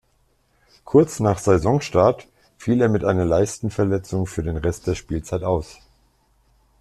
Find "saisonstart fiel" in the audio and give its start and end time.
1.37-2.81